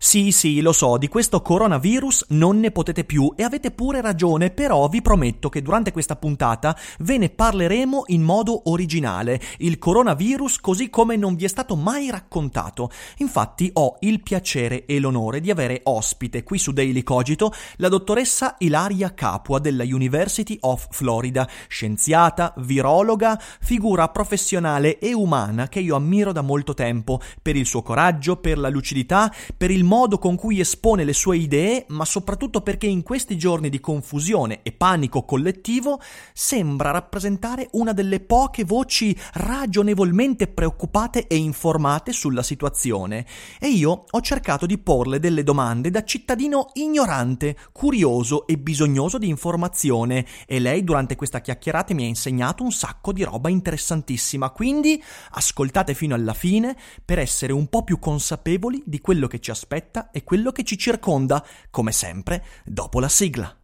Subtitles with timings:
[0.00, 4.50] Sì, sì, lo so, di questo coronavirus non ne potete più e avete pure ragione,
[4.50, 10.60] però vi prometto che durante questa puntata ve ne parleremo in modo originale, il coronavirus
[10.60, 12.90] così come non vi è stato mai raccontato.
[13.16, 18.54] Infatti ho il piacere e l'onore di avere ospite qui su Daily Cogito la dottoressa
[18.58, 26.30] Ilaria Capua della University of Florida, scienziata, virologa, figura professionale e umana che io ammiro
[26.30, 30.60] da molto tempo per il suo coraggio, per la lucidità, per il modo con cui
[30.60, 35.98] espone le sue idee, ma soprattutto perché in questi giorni di confusione e panico collettivo
[36.34, 43.24] sembra rappresentare una delle poche voci ragionevolmente preoccupate e informate sulla situazione.
[43.58, 49.28] E io ho cercato di porle delle domande da cittadino ignorante, curioso e bisognoso di
[49.28, 55.02] informazione, e lei durante questa chiacchierata mi ha insegnato un sacco di roba interessantissima, quindi
[55.30, 59.76] ascoltate fino alla fine per essere un po' più consapevoli di quello che ci aspetta
[59.78, 63.56] aspetta e quello che ci circonda, come sempre, dopo la sigla.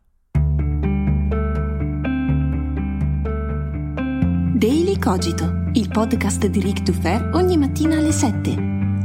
[4.56, 8.54] Daily Cogito, il podcast di Rick Dufer ogni mattina alle 7.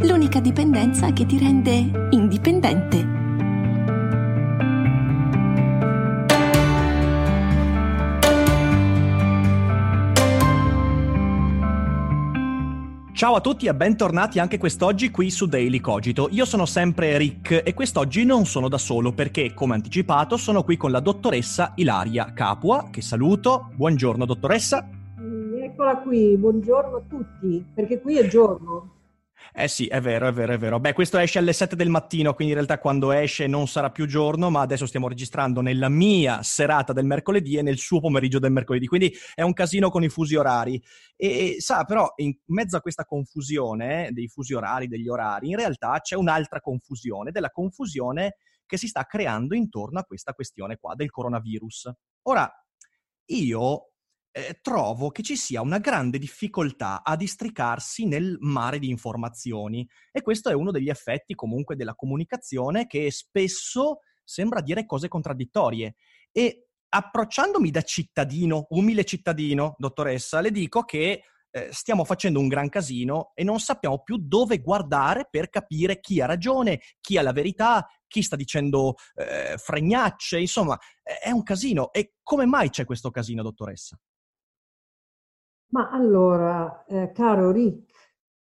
[0.01, 3.28] L'unica dipendenza che ti rende indipendente.
[13.19, 16.29] Ciao a tutti e bentornati anche quest'oggi qui su Daily Cogito.
[16.31, 20.77] Io sono sempre Rick e quest'oggi non sono da solo perché, come anticipato, sono qui
[20.77, 23.71] con la dottoressa Ilaria Capua, che saluto.
[23.75, 24.87] Buongiorno dottoressa.
[25.61, 28.98] Eccola qui, buongiorno a tutti, perché qui è giorno.
[29.53, 30.79] Eh sì, è vero, è vero, è vero.
[30.79, 34.05] Beh, questo esce alle 7 del mattino, quindi in realtà quando esce non sarà più
[34.05, 38.51] giorno, ma adesso stiamo registrando nella mia serata del mercoledì e nel suo pomeriggio del
[38.51, 40.81] mercoledì, quindi è un casino con i fusi orari.
[41.15, 45.99] E, sa, però, in mezzo a questa confusione dei fusi orari, degli orari, in realtà
[45.99, 48.35] c'è un'altra confusione, della confusione
[48.67, 51.91] che si sta creando intorno a questa questione qua del coronavirus.
[52.23, 52.47] Ora,
[53.31, 53.88] io
[54.31, 60.21] eh, trovo che ci sia una grande difficoltà a districarsi nel mare di informazioni e
[60.21, 65.95] questo è uno degli effetti comunque della comunicazione che spesso sembra dire cose contraddittorie
[66.31, 72.69] e approcciandomi da cittadino, umile cittadino, dottoressa, le dico che eh, stiamo facendo un gran
[72.69, 77.31] casino e non sappiamo più dove guardare per capire chi ha ragione, chi ha la
[77.31, 81.91] verità, chi sta dicendo eh, fregnacce, insomma, è un casino.
[81.91, 83.99] E come mai c'è questo casino, dottoressa?
[85.71, 87.91] Ma allora, eh, caro Rick,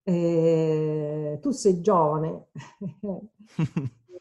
[0.04, 2.48] eh, tu sei giovane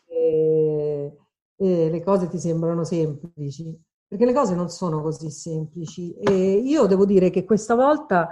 [0.06, 1.16] e,
[1.56, 3.76] e le cose ti sembrano semplici,
[4.06, 6.12] perché le cose non sono così semplici.
[6.14, 8.28] E io devo dire che questa volta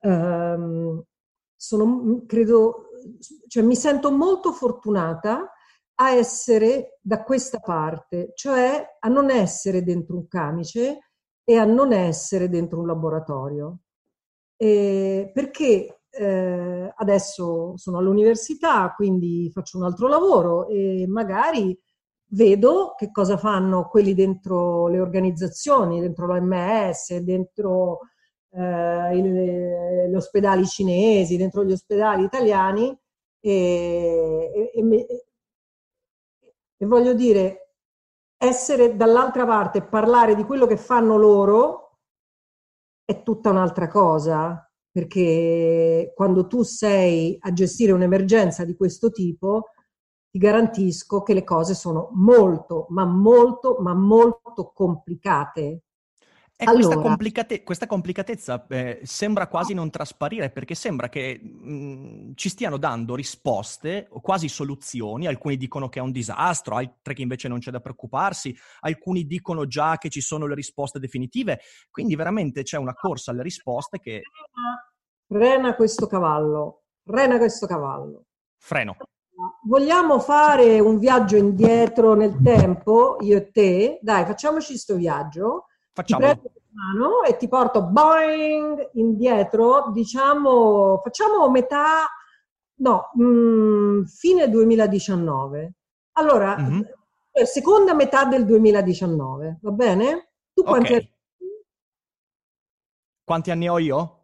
[0.00, 1.02] ehm,
[1.54, 2.88] sono, credo,
[3.46, 5.52] cioè mi sento molto fortunata
[5.96, 11.10] a essere da questa parte, cioè a non essere dentro un camice
[11.44, 13.80] e a non essere dentro un laboratorio
[14.62, 21.78] eh, perché eh, adesso sono all'università, quindi faccio un altro lavoro e magari
[22.32, 28.00] vedo che cosa fanno quelli dentro le organizzazioni, dentro l'OMS, dentro
[28.50, 32.94] eh, gli ospedali cinesi, dentro gli ospedali italiani
[33.40, 35.06] e, e, e,
[36.76, 37.76] e voglio dire,
[38.36, 41.79] essere dall'altra parte parlare di quello che fanno loro
[43.10, 49.70] è tutta un'altra cosa, perché quando tu sei a gestire un'emergenza di questo tipo,
[50.30, 55.82] ti garantisco che le cose sono molto, ma molto, ma molto complicate.
[56.60, 61.72] E allora, questa, complicate- questa, complicatezza eh, sembra quasi non trasparire perché sembra che mh,
[61.72, 65.26] mm, ci stiano dando risposte o quasi soluzioni.
[65.26, 69.66] Alcuni dicono che è un disastro, altri che invece non c'è da preoccuparsi, alcuni dicono
[69.66, 71.60] già che ci sono le risposte definitive.
[71.90, 74.20] Quindi veramente c'è una corsa alle risposte che...
[75.26, 78.24] Frena questo cavallo, frena questo cavallo.
[78.58, 78.96] Freno.
[79.66, 83.98] Vogliamo fare un viaggio indietro nel tempo, io e te?
[84.02, 86.20] Dai, facciamoci questo viaggio Facciamo.
[86.20, 92.06] Ti prendo mano e ti porto boing indietro, diciamo, facciamo metà,
[92.76, 95.74] no, mh, mm, fine 2019.
[96.12, 96.80] Allora, mm-hmm.
[97.44, 100.32] Seconda metà del 2019, va bene?
[100.52, 100.96] Tu quanti, okay.
[100.96, 101.64] anni...
[103.24, 104.18] quanti anni ho io?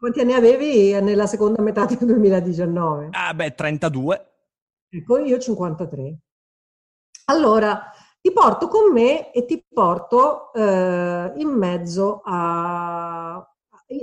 [0.00, 3.10] Quanti anni avevi nella seconda metà del 2019?
[3.12, 4.32] Ah, beh, 32.
[4.88, 6.18] Ecco, io 53.
[7.26, 7.92] Allora,
[8.26, 13.36] ti porto con me e ti porto eh, in mezzo a...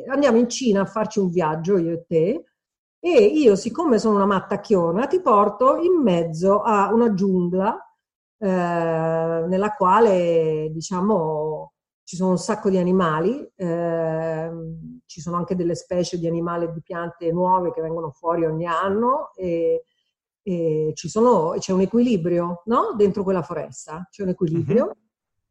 [0.07, 2.45] Andiamo in Cina a farci un viaggio, io e te,
[3.01, 7.77] e io, siccome sono una mattacchiona, ti porto in mezzo a una giungla
[8.37, 11.73] eh, nella quale, diciamo,
[12.03, 14.51] ci sono un sacco di animali, eh,
[15.05, 18.67] ci sono anche delle specie di animali e di piante nuove che vengono fuori ogni
[18.67, 19.83] anno e,
[20.95, 22.93] sono, c'è un equilibrio no?
[22.95, 24.95] dentro quella foresta, c'è un equilibrio mm-hmm.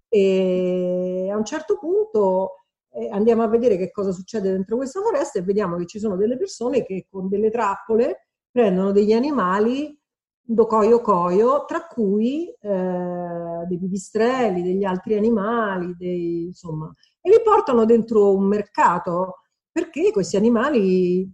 [0.08, 2.56] e a un certo punto
[2.92, 6.16] eh, andiamo a vedere che cosa succede dentro questa foresta e vediamo che ci sono
[6.16, 9.98] delle persone che con delle trappole prendono degli animali
[10.44, 17.40] do coio coio, tra cui eh, dei pipistrelli, degli altri animali, dei, insomma, e li
[17.42, 19.38] portano dentro un mercato
[19.70, 21.30] perché questi animali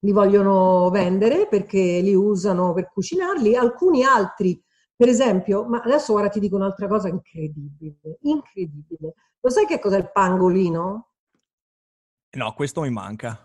[0.00, 4.60] li vogliono vendere perché li usano per cucinarli, alcuni altri,
[4.94, 9.14] per esempio, ma adesso ora ti dico un'altra cosa incredibile, incredibile.
[9.40, 11.08] Lo sai che cos'è il pangolino?
[12.30, 13.38] No, questo mi manca.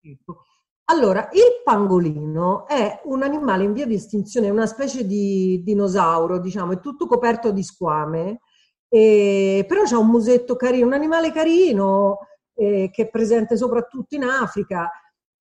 [0.00, 0.44] Ecco.
[0.84, 6.72] Allora, il pangolino è un animale in via di estinzione, una specie di dinosauro, diciamo,
[6.72, 8.40] è tutto coperto di squame,
[8.88, 12.18] eh, però c'è un musetto carino, un animale carino
[12.54, 14.90] eh, che è presente soprattutto in Africa.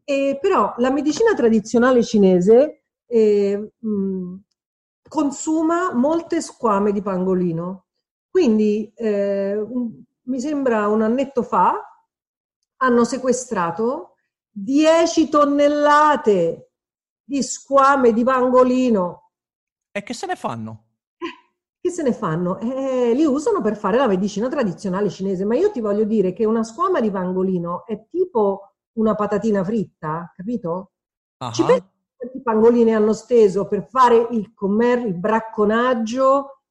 [0.10, 4.36] Eh, però la medicina tradizionale cinese eh, mh,
[5.08, 7.86] consuma molte squame di pangolino.
[8.28, 11.76] Quindi eh, un, mi sembra un annetto fa
[12.78, 14.16] hanno sequestrato
[14.50, 16.72] 10 tonnellate
[17.24, 19.32] di squame di pangolino.
[19.92, 20.86] E che se ne fanno?
[21.18, 22.58] Eh, che se ne fanno?
[22.58, 26.46] Eh, li usano per fare la medicina tradizionale cinese, ma io ti voglio dire che
[26.46, 28.69] una squama di pangolino è tipo
[29.00, 30.92] una patatina fritta, capito?
[31.40, 31.52] Uh-huh.
[31.52, 36.62] Ci pensi quanti pangolini hanno steso per fare il commercio, il bracconaggio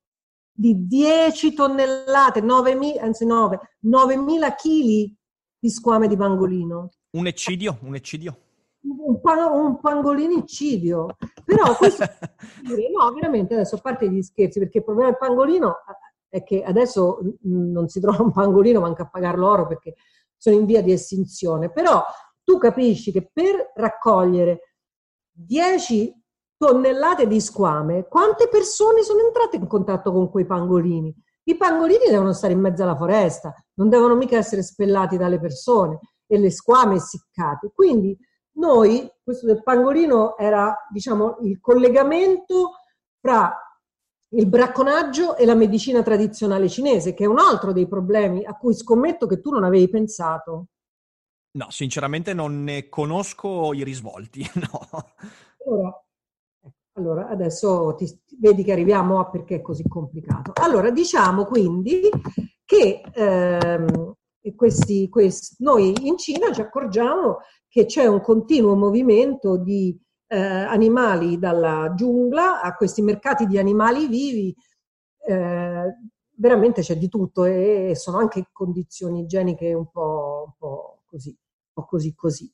[0.52, 5.16] di 10 tonnellate, 9.000, anzi 9, 9.000 kg
[5.60, 6.90] di squame di pangolino.
[7.10, 8.38] Un eccidio, un eccidio.
[8.80, 11.16] Un, pa- un pangolinincidio.
[11.44, 12.04] Però questo,
[12.96, 15.76] no, veramente adesso a parte gli scherzi, perché il problema del pangolino
[16.28, 19.94] è che adesso non si trova un pangolino, manca a pagare l'oro perché
[20.38, 21.70] sono in via di estinzione.
[21.70, 22.02] Però
[22.42, 24.76] tu capisci che per raccogliere
[25.32, 26.14] 10
[26.56, 31.14] tonnellate di squame, quante persone sono entrate in contatto con quei pangolini?
[31.44, 35.98] I pangolini devono stare in mezzo alla foresta, non devono mica essere spellati dalle persone
[36.26, 37.70] e le squame essiccate.
[37.74, 38.16] Quindi
[38.56, 42.72] noi, questo del pangolino era diciamo il collegamento
[43.20, 43.54] fra
[44.30, 48.74] il bracconaggio e la medicina tradizionale cinese, che è un altro dei problemi a cui
[48.74, 50.66] scommetto che tu non avevi pensato.
[51.52, 54.88] No, sinceramente non ne conosco i risvolti, no.
[55.64, 56.02] Allora,
[56.98, 58.06] allora, adesso ti,
[58.38, 60.52] vedi che arriviamo a perché è così complicato.
[60.54, 62.08] Allora, diciamo quindi
[62.64, 64.14] che ehm,
[64.54, 67.38] questi, questi, noi in Cina ci accorgiamo
[67.68, 69.98] che c'è un continuo movimento di
[70.28, 74.54] eh, animali dalla giungla a questi mercati di animali vivi.
[75.26, 75.84] Eh,
[76.36, 81.72] veramente c'è di tutto e, sono anche condizioni igieniche un po', un po così, un
[81.72, 82.52] po' così così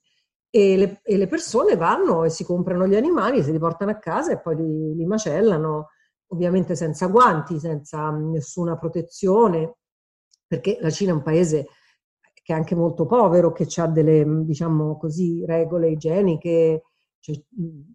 [0.57, 3.99] e le, e le, persone vanno e si comprano gli animali, se li portano a
[3.99, 5.89] casa e poi li, li macellano,
[6.29, 9.79] ovviamente senza guanti, senza nessuna protezione,
[10.47, 11.67] perché la Cina è un paese
[12.41, 16.83] che è anche molto povero, che ha delle, diciamo così, regole igieniche,
[17.25, 17.43] cioè,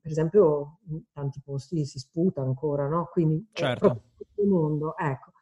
[0.01, 3.09] per esempio in tanti posti si sputa ancora, no?
[3.11, 4.01] Quindi certo.
[4.37, 5.33] il mondo, ecco.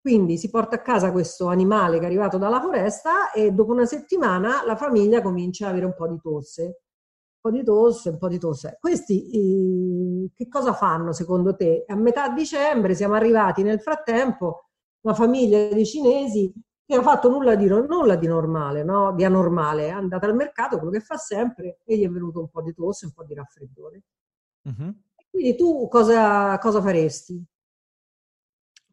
[0.00, 3.86] Quindi si porta a casa questo animale che è arrivato dalla foresta e dopo una
[3.86, 6.64] settimana la famiglia comincia ad avere un po' di tosse.
[6.64, 8.78] Un po' di tosse, un po' di tosse.
[8.80, 11.84] Questi eh, che cosa fanno secondo te?
[11.86, 14.70] A metà dicembre siamo arrivati nel frattempo
[15.02, 16.52] una famiglia di cinesi
[16.86, 19.12] che ha fatto nulla di, nulla di normale, no?
[19.12, 22.48] di anormale, è andata al mercato, quello che fa sempre, e gli è venuto un
[22.48, 24.02] po' di tosse, un po' di raffreddore.
[24.62, 24.94] Uh-huh.
[25.30, 27.44] Quindi tu cosa, cosa faresti?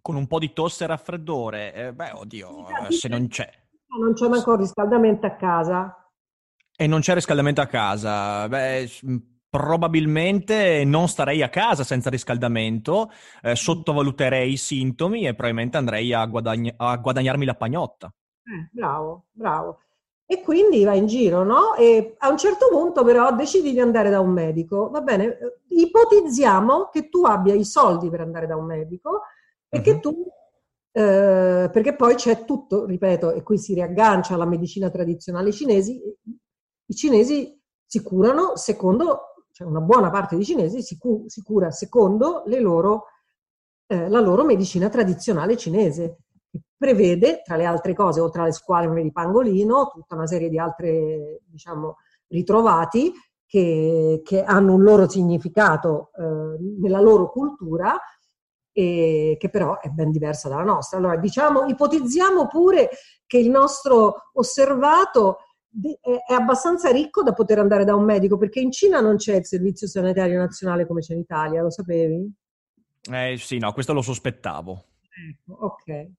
[0.03, 3.50] con un po' di tosse e raffreddore, eh, beh, oddio, se non c'è.
[3.97, 6.12] Non c'è manco riscaldamento a casa.
[6.75, 8.45] E non c'è riscaldamento a casa.
[8.50, 8.89] Beh,
[9.53, 13.12] probabilmente non starei a casa senza riscaldamento,
[13.43, 18.12] eh, sottovaluterei i sintomi e probabilmente andrei a, guadagn- a guadagnarmi la pagnotta.
[18.45, 19.77] Eh, bravo, bravo.
[20.25, 21.75] E quindi vai in giro, no?
[21.75, 24.89] E a un certo punto però decidi di andare da un medico.
[24.89, 29.22] Va bene, ipotizziamo che tu abbia i soldi per andare da un medico
[29.69, 30.25] e che tu,
[30.93, 36.01] eh, perché poi c'è tutto, ripeto, e qui si riaggancia alla medicina tradizionale cinesi,
[36.88, 41.69] i cinesi si curano secondo, cioè una buona parte dei cinesi si, cu- si cura
[41.69, 43.05] secondo loro,
[43.86, 46.17] eh, la loro medicina tradizionale cinese,
[46.50, 50.57] che prevede, tra le altre cose, oltre alle squadre di pangolino, tutta una serie di
[50.57, 51.98] altre, diciamo,
[52.29, 53.13] ritrovati
[53.45, 57.95] che, che hanno un loro significato eh, nella loro cultura
[58.72, 60.98] e che però è ben diversa dalla nostra.
[60.98, 62.89] Allora, diciamo, ipotizziamo pure
[63.27, 65.38] che il nostro osservato
[66.01, 69.45] è abbastanza ricco da poter andare da un medico, perché in Cina non c'è il
[69.45, 72.31] servizio sanitario nazionale come c'è in Italia, lo sapevi?
[73.11, 74.85] Eh sì, no, questo lo sospettavo.
[75.29, 76.11] Ecco, ok.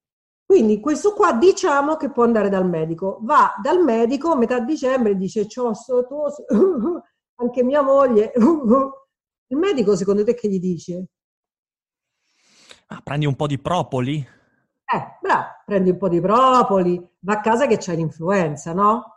[0.45, 3.19] Quindi questo qua diciamo che può andare dal medico.
[3.23, 6.17] Va dal medico a metà dicembre e dice, c'ho sto, tu,
[7.37, 8.33] anche mia moglie.
[9.47, 11.07] Il medico secondo te che gli dice?
[12.89, 14.17] Ah, prendi un po' di propoli?
[14.17, 19.14] Eh, bravo, prendi un po' di propoli, va a casa che c'hai l'influenza, no?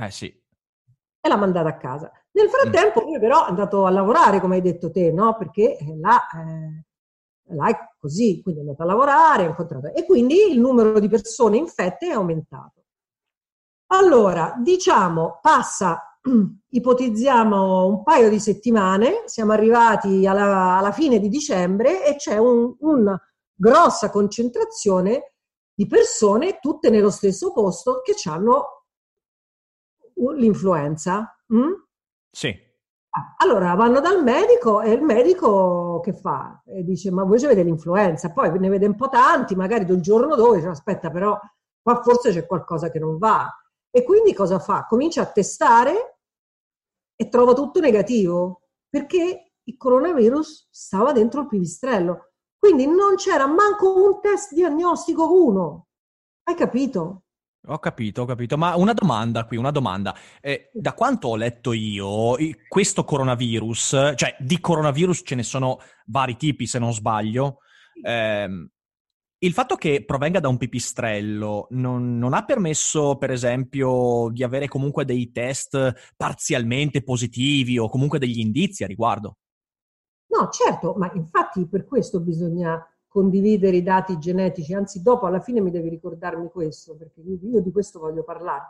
[0.00, 0.26] Eh sì.
[0.26, 2.10] E l'ha mandata a casa.
[2.32, 3.04] Nel frattempo, mm.
[3.04, 5.36] lui però è andato a lavorare, come hai detto te, no?
[5.36, 9.92] Perché là, eh, là è così, quindi è andato a lavorare, ha incontrato...
[9.92, 12.84] E quindi il numero di persone infette è aumentato.
[13.88, 16.18] Allora, diciamo, passa,
[16.68, 22.74] ipotizziamo un paio di settimane, siamo arrivati alla, alla fine di dicembre e c'è un,
[22.78, 23.20] una
[23.52, 25.34] grossa concentrazione
[25.74, 28.79] di persone, tutte nello stesso posto, che hanno
[30.28, 31.36] l'influenza?
[31.54, 31.72] Mm?
[32.30, 32.68] Sì.
[33.12, 36.62] Ah, allora vanno dal medico e il medico che fa?
[36.64, 38.32] E dice: Ma voi avete l'influenza?
[38.32, 41.38] Poi ne vede un po' tanti, magari il giorno dopo dice: Aspetta, però
[41.82, 43.48] qua forse c'è qualcosa che non va.
[43.90, 44.86] E quindi cosa fa?
[44.86, 46.18] Comincia a testare
[47.16, 52.32] e trova tutto negativo perché il coronavirus stava dentro il pipistrello.
[52.58, 55.88] Quindi non c'era manco un test diagnostico uno.
[56.44, 57.24] Hai capito?
[57.66, 60.14] Ho capito, ho capito, ma una domanda qui, una domanda.
[60.40, 62.36] Eh, da quanto ho letto io,
[62.66, 67.58] questo coronavirus, cioè di coronavirus ce ne sono vari tipi se non sbaglio,
[68.02, 68.68] eh,
[69.42, 74.68] il fatto che provenga da un pipistrello non, non, ha permesso, per esempio, di avere
[74.68, 79.36] comunque dei test parzialmente positivi o comunque degli indizi a riguardo?
[80.26, 85.60] No, certo, ma infatti per questo bisogna condividere i dati genetici, anzi dopo alla fine
[85.60, 88.68] mi devi ricordarmi questo, perché io di questo voglio parlare,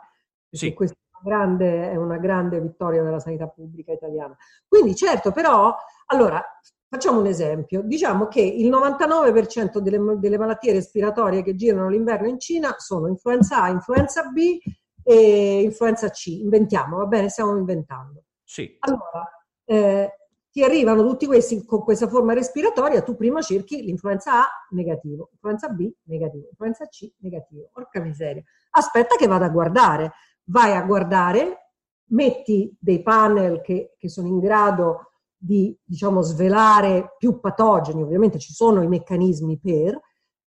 [0.49, 0.73] sì.
[0.73, 4.35] questa è una, grande, è una grande vittoria della sanità pubblica italiana.
[4.67, 5.75] Quindi certo, però,
[6.07, 6.43] allora,
[6.89, 12.39] facciamo un esempio, diciamo che il 99% delle, delle malattie respiratorie che girano l'inverno in
[12.39, 14.57] Cina sono influenza A, influenza B
[15.03, 18.23] e influenza C, inventiamo, va bene, stiamo inventando.
[18.43, 18.75] Sì.
[18.79, 19.29] Allora,
[19.65, 20.15] eh,
[20.51, 25.69] ti arrivano tutti questi con questa forma respiratoria, tu prima cerchi l'influenza A negativo, influenza
[25.69, 27.69] B negativo, influenza C negativo.
[27.71, 28.43] Porca miseria.
[28.71, 30.11] Aspetta che vada a guardare.
[30.45, 31.71] Vai a guardare,
[32.07, 38.53] metti dei panel che, che sono in grado di, diciamo, svelare più patogeni, ovviamente ci
[38.53, 39.99] sono i meccanismi per,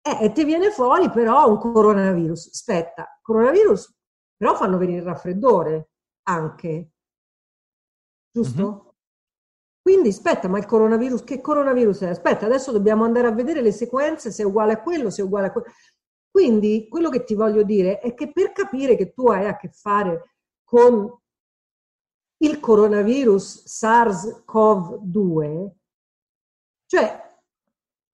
[0.00, 2.48] eh, e ti viene fuori però un coronavirus.
[2.52, 3.94] Aspetta, coronavirus
[4.36, 5.90] però fanno venire il raffreddore
[6.22, 6.92] anche,
[8.32, 8.62] giusto?
[8.62, 8.89] Mm-hmm.
[9.90, 12.08] Quindi aspetta, ma il coronavirus, che coronavirus è?
[12.10, 15.24] Aspetta, adesso dobbiamo andare a vedere le sequenze se è uguale a quello, se è
[15.24, 15.66] uguale a quello.
[16.30, 19.68] Quindi quello che ti voglio dire è che per capire che tu hai a che
[19.68, 21.12] fare con
[22.36, 25.70] il coronavirus SARS-CoV-2,
[26.86, 27.38] cioè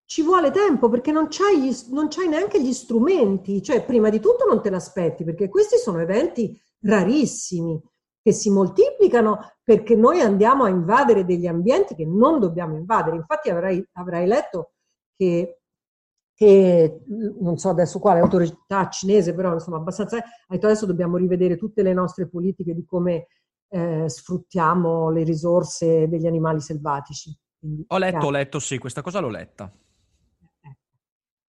[0.06, 4.18] ci vuole tempo perché non c'hai, gli, non c'hai neanche gli strumenti, cioè prima di
[4.18, 7.78] tutto non te l'aspetti perché questi sono eventi rarissimi
[8.26, 13.14] che si moltiplicano perché noi andiamo a invadere degli ambienti che non dobbiamo invadere.
[13.14, 14.72] Infatti avrai, avrai letto
[15.16, 15.60] che,
[16.34, 21.56] che, non so adesso quale autorità cinese, però insomma abbastanza, ha detto adesso dobbiamo rivedere
[21.56, 23.28] tutte le nostre politiche di come
[23.68, 27.32] eh, sfruttiamo le risorse degli animali selvatici.
[27.60, 28.26] Quindi, ho letto, chiaro.
[28.26, 29.72] ho letto, sì, questa cosa l'ho letta.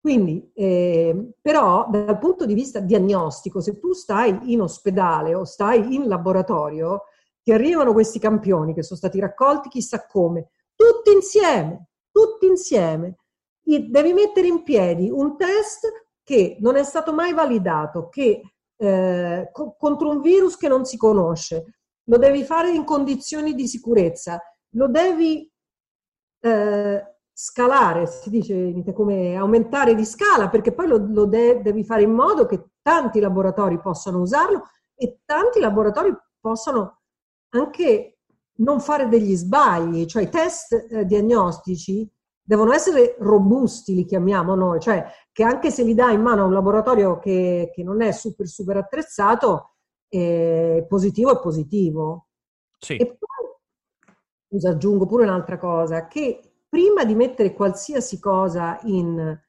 [0.03, 5.95] Quindi, eh, però, dal punto di vista diagnostico, se tu stai in ospedale o stai
[5.95, 7.03] in laboratorio,
[7.41, 13.15] ti arrivano questi campioni che sono stati raccolti chissà come, tutti insieme, tutti insieme.
[13.61, 15.87] Devi mettere in piedi un test
[16.21, 18.41] che non è stato mai validato, che
[18.75, 21.77] eh, co- contro un virus che non si conosce,
[22.09, 24.37] lo devi fare in condizioni di sicurezza,
[24.71, 25.49] lo devi
[26.41, 32.03] eh, scalare, si dice come aumentare di scala, perché poi lo, lo de- devi fare
[32.03, 36.99] in modo che tanti laboratori possano usarlo e tanti laboratori possano
[37.49, 38.19] anche
[38.57, 42.07] non fare degli sbagli, cioè i test eh, diagnostici
[42.45, 46.45] devono essere robusti, li chiamiamo noi, cioè che anche se li dai in mano a
[46.45, 49.75] un laboratorio che, che non è super super attrezzato,
[50.09, 52.27] eh, positivo è positivo.
[52.77, 52.97] Sì.
[52.97, 54.13] E poi,
[54.47, 59.39] scusa, aggiungo pure un'altra cosa, che prima di mettere qualsiasi cosa in,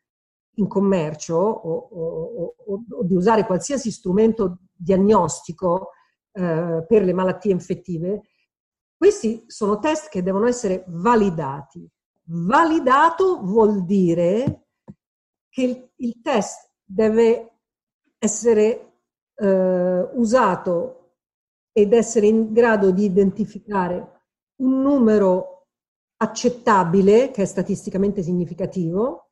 [0.57, 5.93] in commercio o, o, o, o, di usare qualsiasi strumento diagnostico
[6.33, 8.25] eh, per le malattie infettive,
[8.95, 11.89] questi sono test che devono essere validati.
[12.25, 14.67] Validato vuol dire
[15.49, 17.61] che il, il test deve
[18.19, 18.99] essere
[19.35, 21.13] eh, usato
[21.73, 24.21] ed essere in grado di identificare
[24.57, 25.54] un numero
[26.17, 29.31] accettabile, che è statisticamente significativo,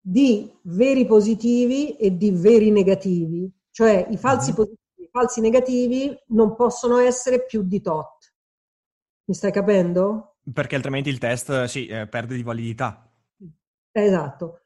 [0.00, 4.56] di veri positivi e di veri negativi, cioè i falsi mhm.
[4.56, 8.34] positivi e i falsi negativi non possono essere più di tot.
[9.24, 10.36] Mi stai capendo?
[10.52, 13.10] Perché altrimenti il test sì, eh, perde di validità.
[13.92, 14.62] Esatto.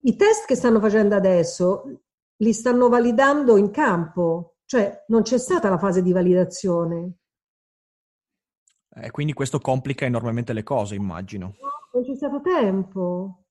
[0.00, 2.02] I test che stanno facendo adesso
[2.36, 7.18] li stanno validando in campo, cioè non c'è stata la fase di validazione.
[8.98, 11.54] Eh, quindi questo complica enormemente le cose, immagino.
[11.60, 13.42] No, non c'è stato tempo.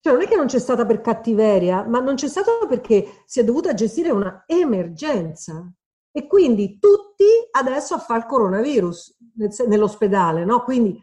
[0.00, 3.40] Cioè non è che non c'è stata per cattiveria, ma non c'è stato perché si
[3.40, 5.70] è dovuta gestire una emergenza.
[6.10, 9.18] E quindi tutti adesso a fare il coronavirus
[9.66, 10.62] nell'ospedale, no?
[10.62, 10.98] Quindi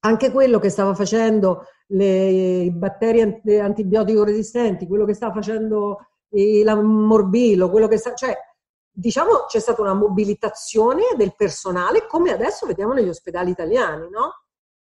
[0.00, 3.22] anche quello che stava facendo le, i batteri
[3.58, 8.36] antibiotico resistenti, quello che stava facendo il morbillo, quello che sta, cioè
[8.94, 14.44] diciamo c'è stata una mobilitazione del personale come adesso vediamo negli ospedali italiani, no?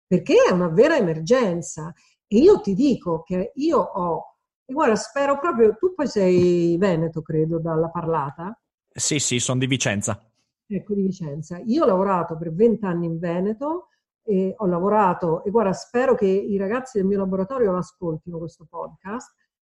[0.07, 1.93] Perché è una vera emergenza.
[2.27, 7.23] E io ti dico che io ho, e guarda, spero proprio, tu poi sei veneto,
[7.23, 8.59] credo, dalla parlata.
[8.89, 10.31] Sì, sì, sono di Vicenza.
[10.67, 11.59] Ecco, di Vicenza.
[11.65, 13.89] Io ho lavorato per vent'anni in Veneto
[14.23, 19.35] e ho lavorato, e guarda, spero che i ragazzi del mio laboratorio ascoltino questo podcast,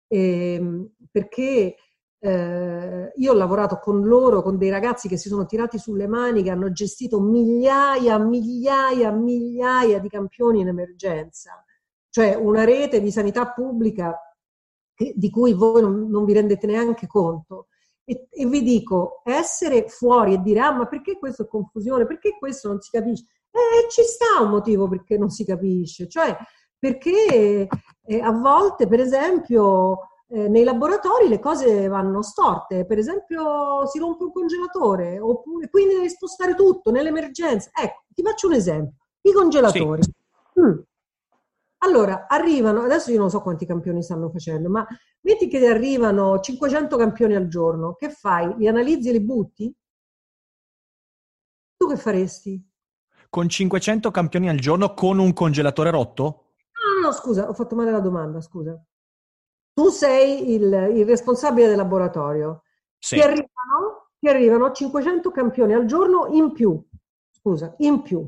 [0.07, 1.75] eh, perché
[2.21, 6.43] eh, io ho lavorato con loro, con dei ragazzi che si sono tirati sulle mani,
[6.43, 11.63] che hanno gestito migliaia, migliaia, migliaia di campioni in emergenza,
[12.09, 14.17] cioè una rete di sanità pubblica
[14.93, 17.67] che, di cui voi non, non vi rendete neanche conto.
[18.03, 22.07] E, e, vi dico, essere fuori e dire, ah, ma perché questo è confusione?
[22.07, 23.25] Perché questo non si capisce?
[23.51, 26.35] Eh, ci sta un motivo perché non si capisce, cioè
[26.77, 27.67] perché
[28.03, 29.99] eh, a volte, per esempio,
[30.31, 35.95] eh, nei laboratori le cose vanno storte, per esempio si rompe un congelatore, oppure quindi
[35.95, 37.71] devi spostare tutto nell'emergenza.
[37.73, 40.03] Ecco, ti faccio un esempio, i congelatori.
[40.03, 40.11] Sì.
[40.59, 40.79] Mm.
[41.81, 44.85] Allora, arrivano, adesso io non so quanti campioni stanno facendo, ma
[45.21, 48.53] metti che arrivano 500 campioni al giorno, che fai?
[48.57, 49.73] Li analizzi e li butti?
[51.77, 52.61] Tu che faresti?
[53.29, 56.23] Con 500 campioni al giorno con un congelatore rotto?
[57.01, 58.77] No, no, scusa, ho fatto male la domanda, scusa.
[59.79, 62.63] Tu sei il, il responsabile del laboratorio.
[62.97, 63.15] Sì.
[63.15, 66.81] Ti, arrivano, ti arrivano 500 campioni al giorno in più.
[67.31, 68.27] Scusa, in più.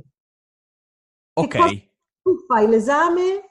[1.33, 1.89] Ok
[2.21, 3.49] tu fai l'esame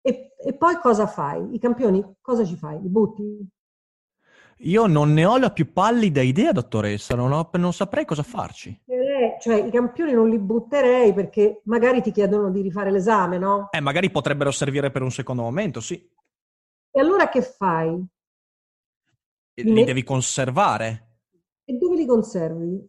[0.00, 1.54] e, e, poi cosa fai?
[1.54, 2.80] I campioni cosa ci fai?
[2.80, 3.48] Li butti?
[4.58, 8.82] Io non ne ho la più pallida idea, dottoressa, non, ho, non saprei cosa farci.
[8.86, 13.68] Eh, cioè, i campioni non li butterei perché magari ti chiedono di rifare l'esame, no?
[13.72, 16.08] Eh, magari potrebbero servire per un secondo momento, sì.
[16.96, 18.06] E allora che fai?
[19.54, 19.82] Li ne...
[19.84, 21.22] devi conservare.
[21.64, 22.88] E dove li conservi?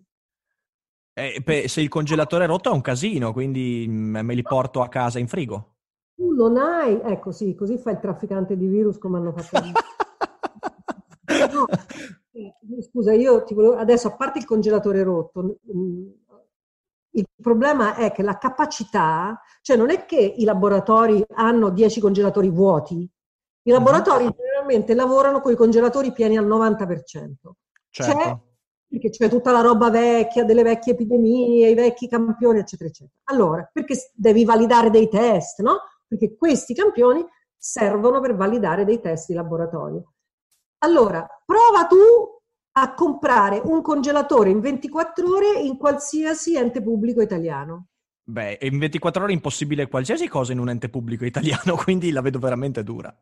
[1.14, 4.84] Eh, beh, se il congelatore è rotto è un casino, quindi mm, me li porto
[4.84, 5.78] a casa in frigo.
[6.14, 9.72] Tu non hai, ecco sì, così fa il trafficante di virus come hanno fatto.
[11.52, 11.66] no,
[12.32, 15.58] eh, scusa, io ti volevo, adesso a parte il congelatore rotto,
[17.10, 22.50] il problema è che la capacità, cioè non è che i laboratori hanno 10 congelatori
[22.50, 23.10] vuoti,
[23.68, 23.78] i mhm.
[23.78, 27.34] laboratori generalmente lavorano con i congelatori pieni al 90%.
[27.90, 28.18] Certo.
[28.18, 28.38] C'è
[28.88, 33.18] perché c'è tutta la roba vecchia, delle vecchie epidemie, i vecchi campioni, eccetera, eccetera.
[33.26, 35.80] Allora, perché devi validare dei test, no?
[36.08, 37.26] Perché questi campioni
[37.58, 40.14] servono per validare dei test di laboratorio.
[40.80, 41.98] Allora, prova tu
[42.78, 47.88] a comprare un congelatore in 24 ore in qualsiasi ente pubblico italiano.
[48.24, 52.22] Beh, in 24 ore è impossibile qualsiasi cosa in un ente pubblico italiano, quindi la
[52.22, 53.14] vedo veramente dura.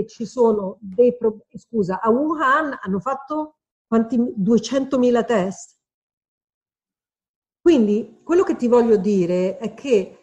[0.00, 1.58] Che ci sono dei problemi.
[1.58, 5.78] Scusa, a Wuhan hanno fatto quanti, 200.000 test.
[7.60, 10.16] Quindi quello che ti voglio dire è che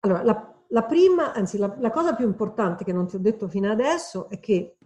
[0.00, 3.48] allora, la, la prima, anzi la, la cosa più importante che non ti ho detto
[3.48, 4.78] fino adesso è che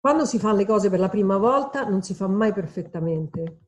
[0.00, 3.60] quando si fanno le cose per la prima volta non si fa mai perfettamente.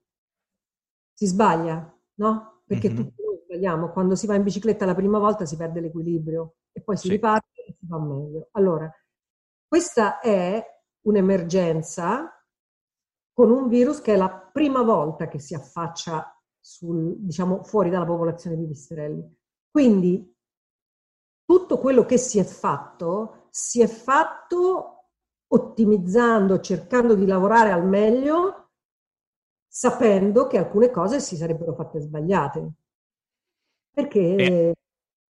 [1.14, 2.62] Si sbaglia, no?
[2.66, 2.96] Perché mm-hmm.
[2.96, 6.82] tutti noi sbagliamo, quando si va in bicicletta la prima volta si perde l'equilibrio e
[6.82, 7.12] poi si sì.
[7.12, 7.55] riparte
[7.86, 8.48] fa meglio.
[8.52, 8.90] Allora,
[9.66, 10.64] questa è
[11.06, 12.30] un'emergenza
[13.32, 18.06] con un virus che è la prima volta che si affaccia sul, diciamo, fuori dalla
[18.06, 19.36] popolazione di pipistrelli.
[19.70, 20.34] Quindi
[21.44, 25.10] tutto quello che si è fatto si è fatto
[25.48, 28.70] ottimizzando, cercando di lavorare al meglio,
[29.66, 32.72] sapendo che alcune cose si sarebbero fatte sbagliate.
[33.90, 34.74] Perché, eh.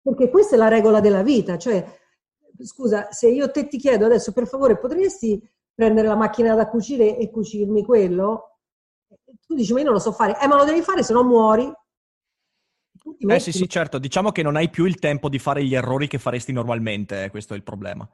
[0.00, 1.84] perché questa è la regola della vita, cioè,
[2.64, 5.40] scusa, se io te ti chiedo adesso, per favore, potresti
[5.74, 8.58] prendere la macchina da cucire e cucirmi quello?
[9.46, 10.38] Tu dici, ma io non lo so fare.
[10.40, 11.72] Eh, ma lo devi fare, se no muori.
[13.18, 13.98] Eh sì, sì, certo.
[13.98, 17.30] Diciamo che non hai più il tempo di fare gli errori che faresti normalmente, eh,
[17.30, 18.08] questo è il problema.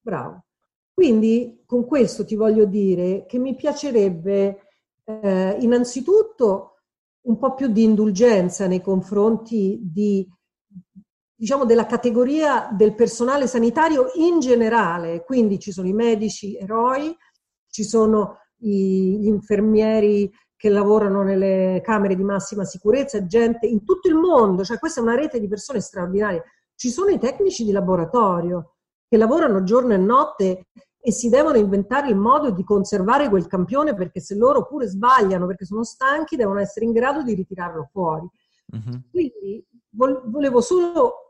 [0.00, 0.44] Bravo.
[0.92, 4.68] Quindi con questo ti voglio dire che mi piacerebbe
[5.04, 6.76] eh, innanzitutto
[7.22, 10.26] un po' più di indulgenza nei confronti di,
[11.40, 17.16] diciamo, della categoria del personale sanitario in generale, quindi ci sono i medici eroi,
[17.66, 24.08] ci sono i, gli infermieri che lavorano nelle camere di massima sicurezza, gente in tutto
[24.08, 26.44] il mondo, cioè questa è una rete di persone straordinarie.
[26.74, 28.74] Ci sono i tecnici di laboratorio
[29.08, 30.66] che lavorano giorno e notte
[31.00, 35.46] e si devono inventare il modo di conservare quel campione perché se loro pure sbagliano
[35.46, 38.28] perché sono stanchi devono essere in grado di ritirarlo fuori.
[38.72, 39.00] Uh-huh.
[39.10, 41.29] Quindi volevo solo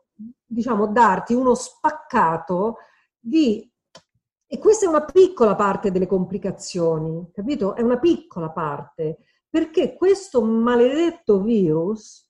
[0.50, 2.78] diciamo darti uno spaccato
[3.18, 3.64] di
[4.52, 7.76] e questa è una piccola parte delle complicazioni, capito?
[7.76, 12.28] È una piccola parte, perché questo maledetto virus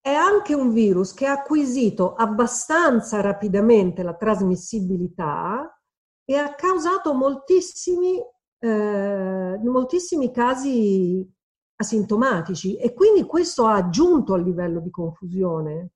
[0.00, 5.76] è anche un virus che ha acquisito abbastanza rapidamente la trasmissibilità
[6.24, 8.22] e ha causato moltissimi,
[8.60, 11.28] eh, moltissimi casi
[11.80, 15.90] asintomatici e quindi questo ha aggiunto al livello di confusione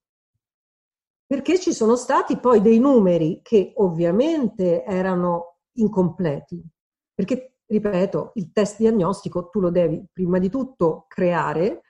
[1.30, 6.60] perché ci sono stati poi dei numeri che ovviamente erano incompleti,
[7.14, 11.82] perché, ripeto, il test diagnostico tu lo devi prima di tutto creare,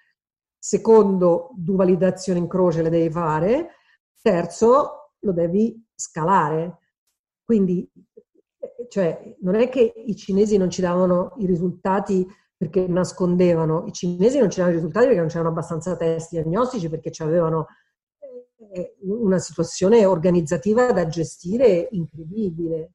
[0.58, 3.76] secondo due validazioni in croce le devi fare,
[4.20, 6.76] terzo lo devi scalare.
[7.42, 7.90] Quindi,
[8.90, 14.38] cioè, non è che i cinesi non ci davano i risultati perché nascondevano, i cinesi
[14.38, 17.68] non ci davano i risultati perché non c'erano abbastanza test diagnostici, perché ci avevano
[19.02, 22.92] una situazione organizzativa da gestire incredibile.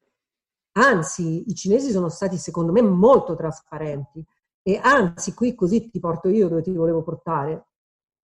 [0.72, 4.24] Anzi, i cinesi sono stati secondo me molto trasparenti
[4.62, 7.68] e anzi, qui così ti porto io dove ti volevo portare.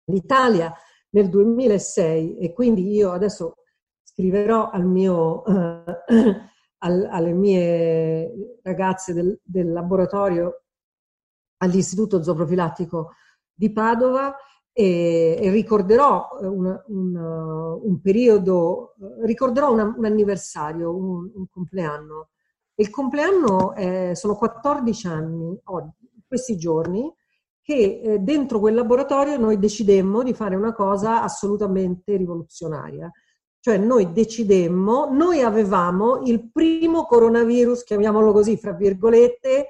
[0.06, 0.74] L'Italia
[1.10, 3.58] nel 2006 e quindi io adesso
[4.02, 5.84] scriverò al mio, uh,
[6.78, 10.64] al, alle mie ragazze del, del laboratorio
[11.58, 13.12] all'Istituto Zooprofilattico
[13.54, 14.34] di Padova
[14.72, 17.16] e, e ricorderò un, un,
[17.82, 22.30] un, periodo, ricorderò un, un anniversario, un, compleanno.
[22.74, 25.90] Il compleanno è, sono 14 anni, oggi,
[26.26, 27.12] questi giorni,
[27.60, 33.10] che eh, dentro quel laboratorio noi decidemmo di fare una cosa assolutamente rivoluzionaria.
[33.60, 39.68] Cioè noi decidemmo, noi avevamo il primo coronavirus, chiamiamolo così, fra virgolette,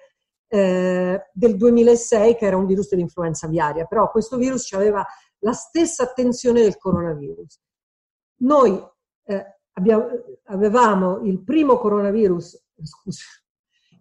[0.54, 5.02] eh, del 2006 che era un virus dell'influenza aviaria, però questo virus aveva
[5.38, 7.58] la stessa attenzione del coronavirus.
[8.42, 8.78] Noi
[9.24, 10.08] eh, abbiamo,
[10.44, 13.24] avevamo il primo coronavirus, scusa,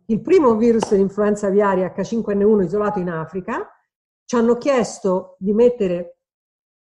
[0.07, 3.69] il primo virus dell'influenza aviaria H5N1 isolato in Africa,
[4.25, 6.17] ci hanno chiesto di mettere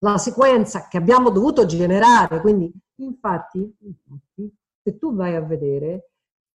[0.00, 3.74] la sequenza che abbiamo dovuto generare, quindi infatti
[4.82, 6.10] se tu vai a vedere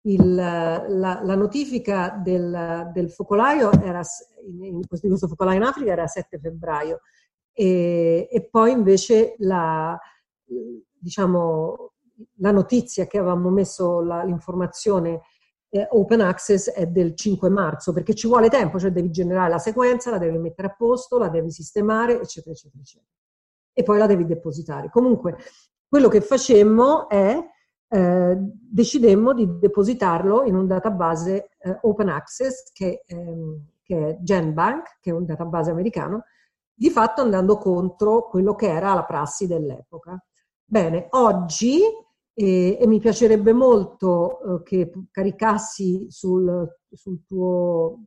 [0.07, 4.01] il, la, la, notifica del, del, focolaio era,
[4.61, 7.01] in, questo focolaio in Africa era 7 febbraio
[7.51, 9.99] e, e poi invece la,
[10.45, 11.91] diciamo,
[12.37, 15.21] la notizia che avevamo messo la, l'informazione
[15.69, 19.59] eh, open access è del 5 marzo perché ci vuole tempo, cioè devi generare la
[19.59, 23.11] sequenza, la devi mettere a posto, la devi sistemare, eccetera, eccetera, eccetera.
[23.73, 24.89] E poi la devi depositare.
[24.89, 25.37] Comunque,
[25.87, 27.37] quello che facemmo è
[27.89, 34.97] eh, decidemmo di depositarlo in un database eh, open access che, ehm, che, è GenBank,
[34.99, 36.23] che è un database americano,
[36.73, 40.21] di fatto andando contro quello che era la prassi dell'epoca.
[40.63, 41.79] Bene, oggi,
[42.33, 48.03] eh, e mi piacerebbe molto eh, che caricassi sul, sul tuo,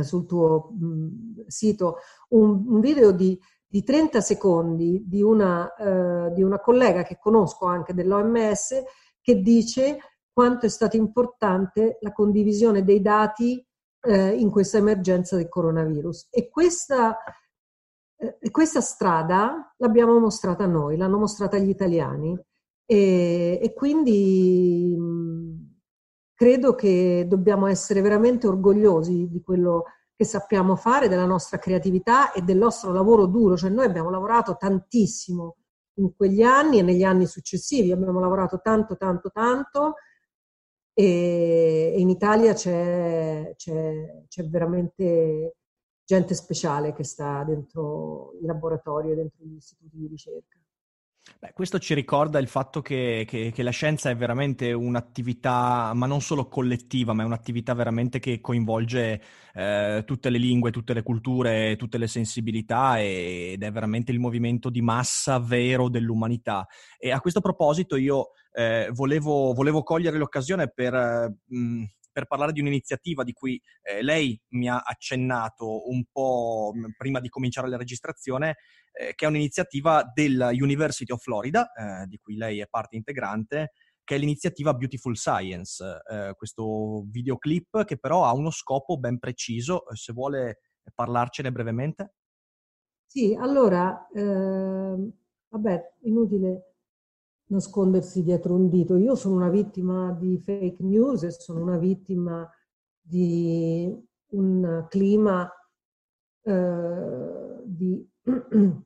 [0.00, 1.96] sul tuo mh, sito
[2.28, 3.38] un, un video di
[3.76, 8.82] di 30 secondi di una, eh, di una collega che conosco anche dell'OMS
[9.20, 9.98] che dice
[10.32, 13.62] quanto è stata importante la condivisione dei dati
[14.00, 16.28] eh, in questa emergenza del coronavirus.
[16.30, 17.18] E questa,
[18.16, 22.34] eh, questa strada l'abbiamo mostrata noi, l'hanno mostrata gli italiani
[22.86, 25.80] e, e quindi mh,
[26.32, 29.84] credo che dobbiamo essere veramente orgogliosi di quello
[30.16, 33.56] che sappiamo fare, della nostra creatività e del nostro lavoro duro.
[33.56, 35.56] Cioè noi abbiamo lavorato tantissimo
[35.98, 39.94] in quegli anni e negli anni successivi, abbiamo lavorato tanto, tanto, tanto
[40.98, 45.56] e in Italia c'è, c'è, c'è veramente
[46.02, 50.58] gente speciale che sta dentro i laboratori e dentro gli istituti di ricerca.
[51.38, 56.06] Beh, questo ci ricorda il fatto che, che, che, la scienza è veramente un'attività, ma
[56.06, 59.20] non solo collettiva, ma è un'attività veramente che coinvolge
[59.52, 64.70] eh, tutte le lingue, tutte le culture, tutte le sensibilità ed è veramente il movimento
[64.70, 66.66] di massa vero dell'umanità.
[66.98, 71.34] E a questo proposito io eh, volevo, volevo, cogliere l'occasione per...
[71.46, 71.84] Mh,
[72.16, 77.28] per parlare di un'iniziativa di cui eh, lei mi ha accennato un po' prima di
[77.28, 78.56] cominciare la registrazione,
[78.92, 83.72] eh, che è un'iniziativa della University of Florida, eh, di cui lei è parte integrante,
[84.02, 89.84] che è l'iniziativa Beautiful Science, eh, questo videoclip che però ha uno scopo ben preciso,
[89.92, 90.60] se vuole
[90.94, 92.14] parlarcene brevemente.
[93.04, 95.12] Sì, allora, ehm,
[95.48, 96.75] vabbè, inutile
[97.48, 98.96] nascondersi dietro un dito.
[98.96, 102.48] Io sono una vittima di fake news e sono una vittima
[103.00, 103.94] di
[104.30, 105.50] un clima
[106.42, 108.08] eh, di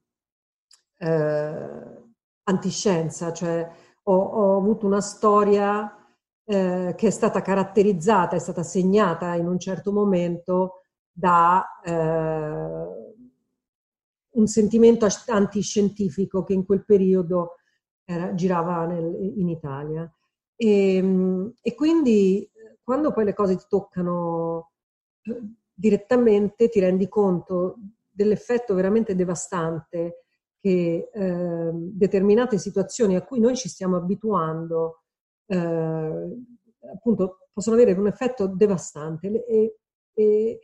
[0.98, 2.02] eh,
[2.42, 3.70] antiscienza, cioè
[4.02, 5.94] ho, ho, avuto una storia
[6.44, 13.08] eh, che è stata caratterizzata, è stata segnata in un certo momento da eh,
[14.32, 17.59] un sentimento antiscientifico che in quel periodo
[18.10, 20.10] era, girava nel, in Italia.
[20.56, 22.50] E, ehm, e, quindi
[22.82, 24.72] quando poi le cose ti toccano
[25.22, 25.40] eh,
[25.72, 27.76] direttamente ti rendi conto
[28.10, 30.24] dell'effetto veramente devastante
[30.60, 35.04] che eh, determinate situazioni a cui noi ci stiamo abituando
[35.46, 36.36] eh,
[36.92, 39.76] appunto possono avere un effetto devastante e,
[40.12, 40.60] e,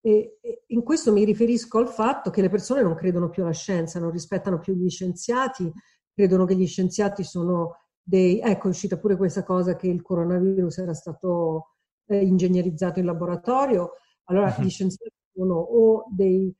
[0.00, 3.98] e, in questo mi riferisco al fatto che le persone non credono più alla scienza,
[3.98, 5.72] non rispettano più gli scienziati,
[6.14, 8.40] credono che gli scienziati sono dei...
[8.40, 11.74] Ecco, è uscita pure questa cosa che il coronavirus era stato
[12.06, 13.92] eh, ingegnerizzato in laboratorio.
[14.24, 14.64] Allora uh-huh.
[14.64, 16.54] gli scienziati sono o dei,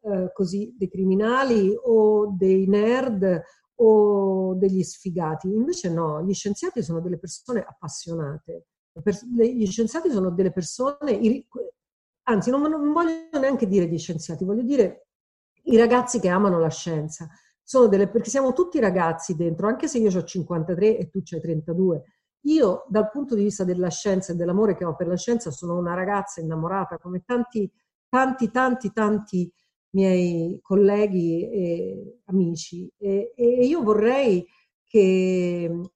[0.00, 3.42] eh, così, dei criminali o dei nerd
[3.80, 5.48] o degli sfigati.
[5.48, 8.66] Invece no, gli scienziati sono delle persone appassionate.
[9.30, 11.46] Gli scienziati sono delle persone,
[12.24, 15.06] anzi non, non voglio neanche dire gli scienziati, voglio dire
[15.64, 17.28] i ragazzi che amano la scienza
[17.68, 21.38] sono delle, perché siamo tutti ragazzi dentro, anche se io ho 53 e tu c'hai
[21.38, 22.02] 32.
[22.46, 25.76] Io, dal punto di vista della scienza e dell'amore che ho per la scienza, sono
[25.76, 27.70] una ragazza innamorata, come tanti,
[28.08, 29.52] tanti, tanti, tanti
[29.90, 32.90] miei colleghi e amici.
[32.96, 34.46] E, e io vorrei
[34.86, 35.90] che,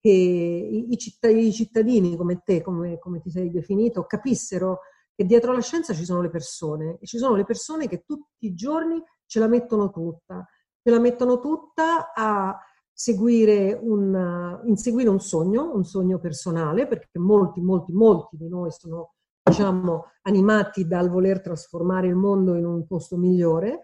[0.00, 4.78] che i, i, cittadini, come te, come, come ti sei definito, capissero
[5.14, 8.46] che dietro la scienza ci sono le persone e ci sono le persone che tutti
[8.46, 10.48] i giorni ce la mettono tutta
[10.88, 12.58] ce la mettono tutta a
[12.90, 19.12] seguire un, inseguire un sogno, un sogno personale, perché molti, molti, molti di noi sono,
[19.42, 23.80] diciamo, animati dal voler trasformare il mondo in un posto migliore,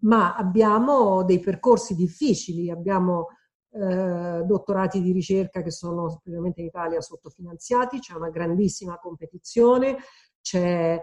[0.00, 3.26] ma abbiamo dei percorsi difficili, abbiamo
[3.70, 9.98] eh, dottorati di ricerca che sono specialmente in Italia sottofinanziati, c'è una grandissima competizione,
[10.40, 10.98] c'è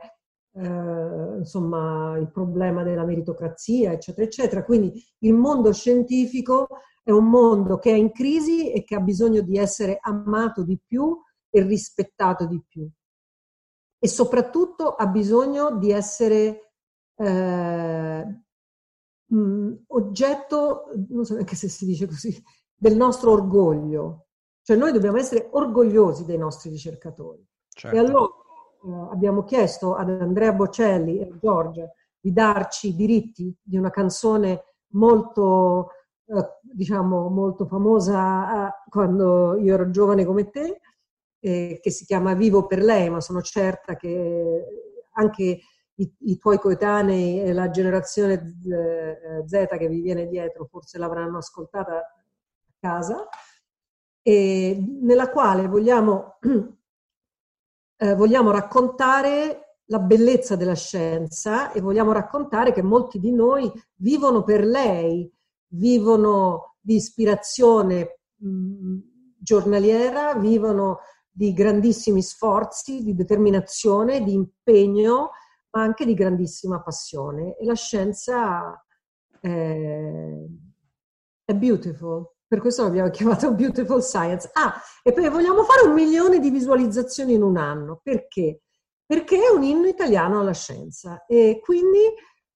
[0.58, 4.63] eh, insomma, il problema della meritocrazia, eccetera, eccetera.
[4.63, 6.68] Quindi il mondo scientifico
[7.04, 10.80] è un mondo che è in crisi e che ha bisogno di essere amato di
[10.84, 11.18] più
[11.50, 12.89] e rispettato di più.
[14.00, 16.74] E soprattutto ha bisogno di essere
[17.15, 18.41] eh,
[19.26, 22.41] mh, oggetto, non so neanche se si dice così,
[22.74, 24.28] del nostro orgoglio.
[24.62, 27.46] Cioè noi dobbiamo essere orgogliosi dei nostri ricercatori.
[27.70, 27.96] Certo.
[27.96, 28.44] E allora
[29.12, 34.63] abbiamo chiesto ad Andrea Bocelli e a Giorgia di darci i diritti di una canzone
[34.93, 35.91] molto,
[36.26, 40.82] eh, diciamo, molto famosa eh, quando io ero giovane come te,
[41.39, 44.63] eh, che si chiama Vivo per lei, ma sono certa che
[45.12, 45.60] anche
[45.98, 51.38] i, i tuoi coetanei e la generazione Z, Z che vi viene dietro forse l'avranno
[51.38, 53.28] ascoltata a casa,
[54.24, 56.39] nella quale vogliamo
[57.97, 64.43] eh, vogliamo raccontare la bellezza della scienza e vogliamo raccontare che molti di noi vivono
[64.43, 65.31] per lei,
[65.73, 68.97] vivono di ispirazione mh,
[69.39, 75.31] giornaliera, vivono di grandissimi sforzi, di determinazione, di impegno,
[75.71, 77.58] ma anche di grandissima passione.
[77.58, 78.81] E la scienza
[79.41, 80.47] eh,
[81.43, 82.35] è beautiful.
[82.56, 84.50] Per questo l'abbiamo chiamato Beautiful Science.
[84.54, 88.00] Ah, e poi vogliamo fare un milione di visualizzazioni in un anno.
[88.02, 88.62] Perché?
[89.06, 91.26] Perché è un inno italiano alla scienza.
[91.28, 92.00] E quindi,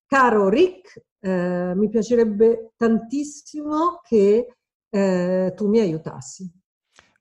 [0.06, 4.54] caro Rick, eh, mi piacerebbe tantissimo che
[4.88, 6.50] eh, tu mi aiutassi.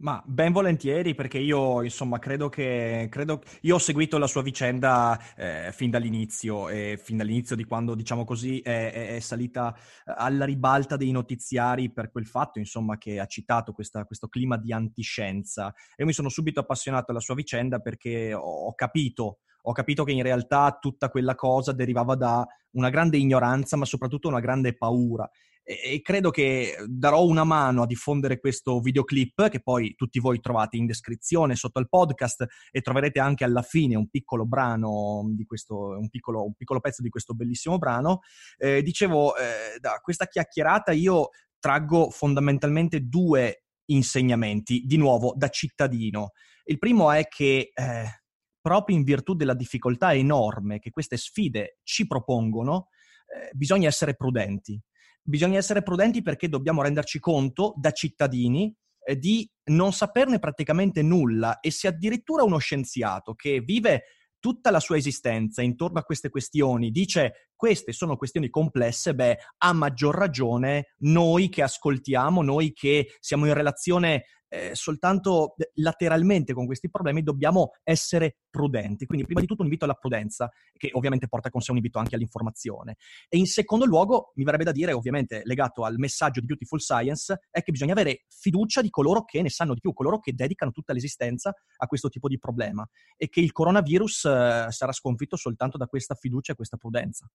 [0.01, 5.19] Ma ben volentieri, perché io, insomma, credo che credo, io ho seguito la sua vicenda
[5.35, 10.95] eh, fin dall'inizio, e fin dall'inizio di quando, diciamo così, è, è, salita alla ribalta
[10.95, 15.73] dei notiziari per quel fatto, insomma, che ha citato questa, questo clima di antiscienza.
[15.97, 20.13] Io mi sono subito appassionato alla sua vicenda perché ho, ho capito ho capito che
[20.13, 25.29] in realtà tutta quella cosa derivava da una grande ignoranza, ma soprattutto una grande paura
[25.71, 30.77] e credo che darò una mano a diffondere questo videoclip che poi tutti voi trovate
[30.77, 35.75] in descrizione sotto al podcast e troverete anche alla fine un piccolo brano di questo,
[35.89, 38.21] un piccolo, un piccolo pezzo di questo bellissimo brano.
[38.57, 41.29] Eh, dicevo, eh, da questa chiacchierata io
[41.59, 46.31] traggo fondamentalmente due insegnamenti, di nuovo da cittadino.
[46.63, 48.23] Il primo è che eh,
[48.59, 52.87] proprio in virtù della difficoltà enorme che queste sfide ci propongono,
[53.27, 54.81] eh, bisogna essere prudenti
[55.21, 61.59] bisogna essere prudenti perché dobbiamo renderci conto da cittadini eh, di non saperne praticamente nulla
[61.59, 64.03] e se addirittura uno scienziato che vive
[64.39, 69.73] tutta la sua esistenza intorno a queste questioni dice queste sono questioni complesse, beh, a
[69.73, 76.89] maggior ragione noi che ascoltiamo, noi che siamo in relazione eh, soltanto lateralmente con questi
[76.89, 79.05] problemi dobbiamo essere prudenti.
[79.05, 81.99] Quindi, prima di tutto, un invito alla prudenza, che ovviamente porta con sé un invito
[81.99, 82.95] anche all'informazione.
[83.29, 87.39] E in secondo luogo, mi verrebbe da dire, ovviamente legato al messaggio di Beautiful Science,
[87.51, 90.71] è che bisogna avere fiducia di coloro che ne sanno di più, coloro che dedicano
[90.71, 95.77] tutta l'esistenza a questo tipo di problema e che il coronavirus eh, sarà sconfitto soltanto
[95.77, 97.29] da questa fiducia e questa prudenza.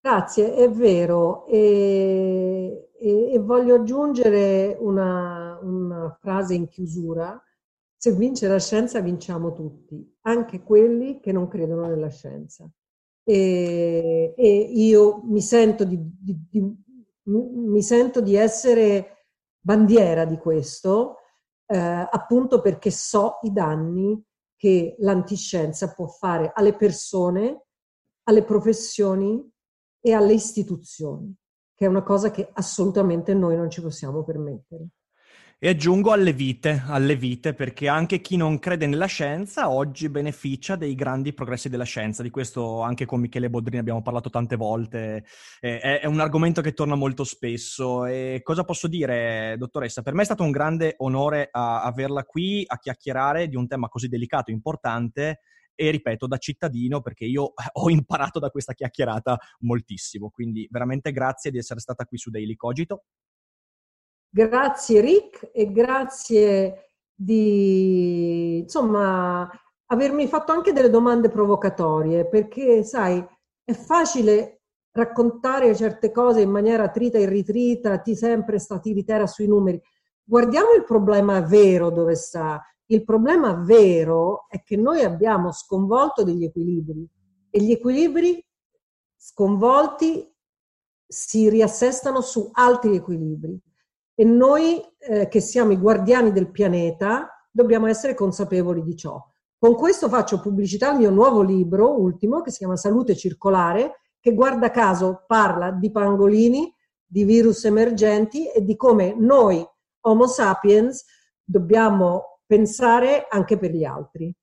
[0.00, 1.46] Grazie, è vero.
[1.46, 7.38] E, e, e voglio aggiungere una, una, frase in chiusura.
[7.94, 12.66] Se vince la scienza, vinciamo tutti, anche quelli che non credono nella scienza.
[13.22, 16.76] E, e io mi sento di, di, di,
[17.24, 19.26] mi sento di, essere
[19.60, 21.16] bandiera di questo,
[21.66, 24.22] eh, appunto perché so i danni
[24.56, 27.66] che l'antiscienza può fare alle persone,
[28.24, 29.52] alle professioni
[30.06, 31.34] e alle istituzioni,
[31.74, 34.88] che è una cosa che assolutamente noi non ci possiamo permettere.
[35.58, 40.76] E aggiungo alle vite, alle vite, perché anche chi non crede nella scienza oggi beneficia
[40.76, 42.22] dei grandi progressi della scienza.
[42.22, 45.24] Di questo anche con Michele Bodrini abbiamo parlato tante volte.
[45.58, 48.04] È, è, un argomento che torna molto spesso.
[48.04, 50.02] E cosa posso dire, dottoressa?
[50.02, 54.08] Per me è stato un grande onore averla qui a chiacchierare di un tema così
[54.08, 55.40] delicato e importante
[55.74, 61.50] e ripeto da cittadino perché io ho imparato da questa chiacchierata moltissimo, quindi veramente grazie
[61.50, 63.04] di essere stata qui su Daily Cogito.
[64.28, 69.48] Grazie Rick e grazie di insomma
[69.86, 73.24] avermi fatto anche delle domande provocatorie perché sai
[73.62, 74.62] è facile
[74.94, 79.80] raccontare certe cose in maniera trita e ritrita, ti sempre stati ritera sui numeri.
[80.22, 86.44] Guardiamo il problema vero dove sta, il problema vero è che noi abbiamo sconvolto degli
[86.44, 87.08] equilibri
[87.50, 88.44] e gli equilibri
[89.16, 90.30] sconvolti
[91.06, 93.58] si riassestano su altri equilibri
[94.14, 99.18] e noi eh, che siamo i guardiani del pianeta dobbiamo essere consapevoli di ciò.
[99.58, 104.34] Con questo faccio pubblicità al mio nuovo libro, ultimo, che si chiama Salute Circolare, che
[104.34, 106.72] guarda caso parla di pangolini,
[107.04, 109.64] di virus emergenti e di come noi,
[110.00, 111.04] Homo sapiens,
[111.42, 114.34] dobbiamo pensare anche per gli altri.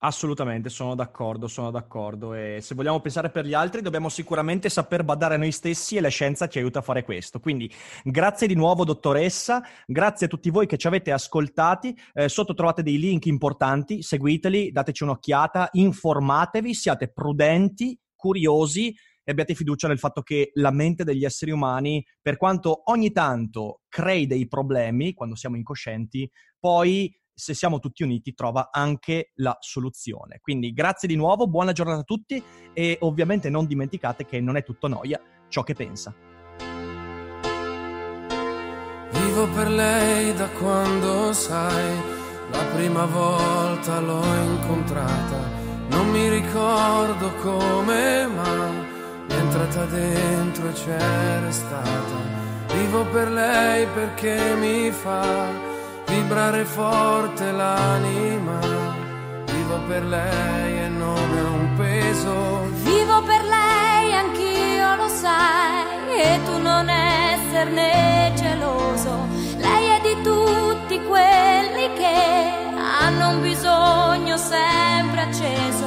[0.00, 2.32] Assolutamente, sono d'accordo, sono d'accordo.
[2.32, 6.00] E se vogliamo pensare per gli altri, dobbiamo sicuramente saper badare a noi stessi e
[6.00, 7.40] la scienza ci aiuta a fare questo.
[7.40, 7.68] Quindi,
[8.04, 9.60] grazie di nuovo, dottoressa.
[9.86, 11.98] Grazie a tutti voi che ci avete ascoltati.
[12.12, 18.94] Eh, sotto trovate dei link importanti, seguiteli, dateci un'occhiata, informatevi, siate prudenti, curiosi
[19.28, 23.82] e abbiate fiducia nel fatto che la mente degli esseri umani, per quanto ogni tanto
[23.86, 30.38] crei dei problemi quando siamo incoscienti, poi se siamo tutti uniti trova anche la soluzione.
[30.40, 34.64] Quindi grazie di nuovo, buona giornata a tutti e ovviamente non dimenticate che non è
[34.64, 36.14] tutto noia ciò che pensa.
[39.12, 41.96] Vivo per lei da quando sai,
[42.50, 45.50] la prima volta l'ho incontrata,
[45.90, 48.87] non mi ricordo come mai
[49.38, 52.16] entrata dentro e c'è restata.
[52.74, 55.46] Vivo per lei perché mi fa
[56.06, 58.58] vibrare forte l'anima.
[59.52, 62.34] Vivo per lei e non è un peso.
[62.84, 69.26] Vivo per lei anch'io sai e tu non esserne geloso.
[69.56, 72.66] Lei è di tutti quelli che
[73.00, 75.86] hanno un bisogno sempre acceso,